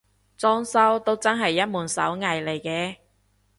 [0.35, 2.95] 裝修都真係一門手藝嚟嘅